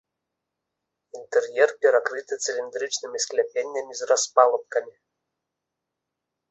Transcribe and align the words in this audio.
Інтэр'ер 1.19 1.69
перакрыты 1.87 2.33
цыліндрычнымі 2.47 3.19
скляпеннямі 3.27 3.93
з 4.01 4.13
распалубкамі. 4.15 4.93